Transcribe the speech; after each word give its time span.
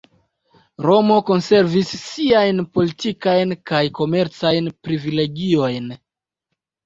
Romo 0.85 1.17
konservis 1.25 1.91
siajn 2.03 2.63
politikajn 2.77 3.53
kaj 3.71 3.83
komercajn 3.99 4.71
privilegiojn. 4.87 5.93